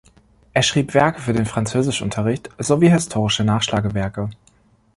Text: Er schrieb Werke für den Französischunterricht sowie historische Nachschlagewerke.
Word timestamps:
Er 0.55 0.63
schrieb 0.63 0.95
Werke 0.95 1.21
für 1.21 1.31
den 1.31 1.45
Französischunterricht 1.45 2.49
sowie 2.57 2.89
historische 2.89 3.43
Nachschlagewerke. 3.43 4.31